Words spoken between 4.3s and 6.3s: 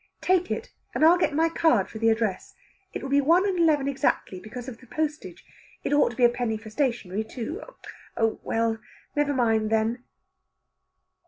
because of the postage. It ought to be a